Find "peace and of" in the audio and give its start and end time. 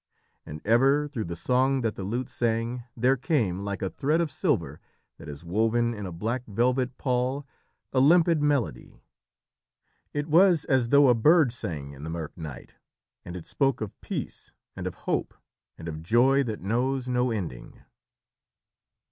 14.01-14.95